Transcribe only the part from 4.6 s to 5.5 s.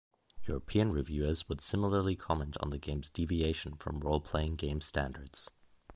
standards.